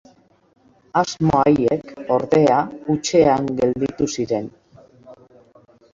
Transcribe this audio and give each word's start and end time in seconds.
Asmo 1.01 1.41
haiek, 1.41 1.93
ordea, 2.17 2.57
hutsean 2.95 3.47
gelditu 3.61 4.09
ziren. 4.17 4.49